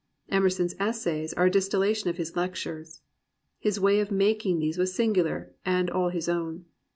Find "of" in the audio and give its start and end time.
2.09-2.17, 3.99-4.09